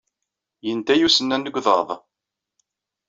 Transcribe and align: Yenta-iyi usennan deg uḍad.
Yenta-iyi 0.65 1.05
usennan 1.07 1.41
deg 1.43 1.55
uḍad. 1.59 1.89